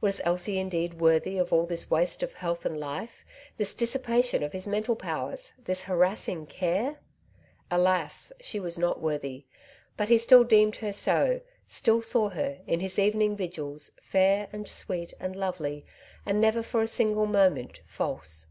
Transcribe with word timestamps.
Was 0.00 0.22
Elsie 0.24 0.58
indeed 0.58 0.94
worthy 1.02 1.36
of 1.36 1.52
all 1.52 1.66
this 1.66 1.90
waste 1.90 2.22
of 2.22 2.32
health 2.32 2.64
and 2.64 2.80
life, 2.80 3.26
this 3.58 3.74
dis 3.74 3.94
sipation 3.94 4.42
of 4.42 4.52
his 4.54 4.66
mental 4.66 4.96
powers, 4.96 5.52
this 5.66 5.82
harassing 5.82 6.46
care? 6.46 7.00
Alas! 7.70 8.32
she 8.40 8.58
was 8.58 8.78
not 8.78 9.02
worthy; 9.02 9.44
but 9.98 10.08
he 10.08 10.16
still 10.16 10.44
deemed 10.44 10.76
her 10.76 10.94
so, 10.94 11.42
still 11.68 12.00
saw 12.00 12.30
her, 12.30 12.60
in 12.66 12.80
his 12.80 12.98
evening 12.98 13.36
vigils, 13.36 13.90
fair 14.00 14.48
and 14.50 14.66
sweet 14.66 15.12
and 15.20 15.36
lovely, 15.36 15.84
and 16.24 16.40
never 16.40 16.62
for 16.62 16.80
a 16.80 16.86
single 16.86 17.26
moment 17.26 17.82
false. 17.86 18.46